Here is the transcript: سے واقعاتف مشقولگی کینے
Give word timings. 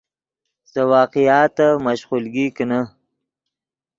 سے 0.69 0.81
واقعاتف 0.91 1.73
مشقولگی 1.85 2.45
کینے 2.55 2.81